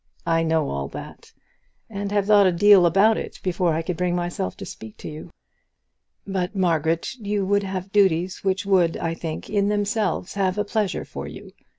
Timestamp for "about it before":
2.87-3.75